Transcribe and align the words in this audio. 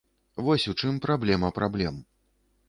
Вось 0.47 0.65
у 0.71 0.73
чым 0.83 0.97
праблема 1.05 1.53
праблем. 1.59 2.01